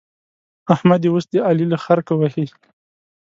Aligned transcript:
احمد 0.73 1.01
يې 1.05 1.09
اوس 1.13 1.25
د 1.31 1.33
علي 1.47 1.65
له 1.73 1.77
خرکه 1.83 2.13
وهي. 2.17 2.45